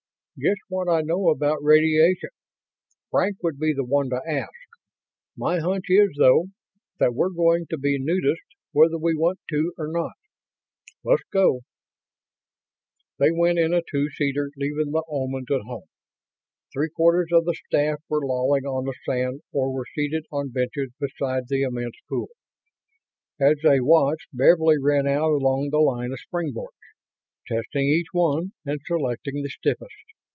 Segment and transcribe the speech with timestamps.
[0.39, 2.31] "Just what I know about radiation.
[3.11, 4.49] Frank would be the one to ask.
[5.37, 6.47] My hunch is, though,
[6.97, 10.13] that we're going to be nudists whether we want to or not.
[11.03, 11.59] Let's go."
[13.19, 15.85] They went in a two seater, leaving the Omans at home.
[16.73, 20.89] Three quarters of the staff were lolling on the sand or were seated on benches
[20.99, 22.29] beside the immense pool.
[23.39, 26.71] As they watched, Beverly ran out along the line of springboards;
[27.45, 29.93] testing each one and selecting the stiffest.